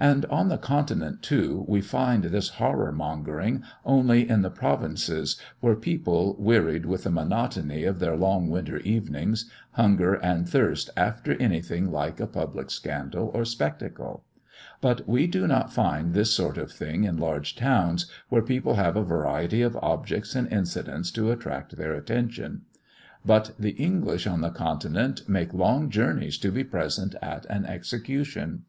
[0.00, 5.76] And on the Continent, too, we find this horror mongering only in the provinces, where
[5.76, 11.92] people, wearied with the monotony of their long winter evenings, hunger and thirst after anything
[11.92, 14.24] like a public scandal or spectacle;
[14.80, 18.96] but we do not find this sort of thing in large towns, where people have
[18.96, 22.62] a variety of objects and incidents to attract their attention.
[23.24, 28.64] But the English on the Continent make long journeys to be present at an execution.